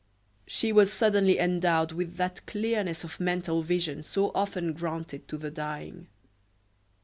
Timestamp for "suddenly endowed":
0.91-1.91